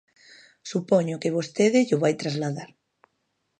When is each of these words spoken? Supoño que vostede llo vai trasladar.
Supoño 0.71 1.19
que 1.21 1.35
vostede 1.37 1.79
llo 1.87 2.01
vai 2.03 2.13
trasladar. 2.21 2.69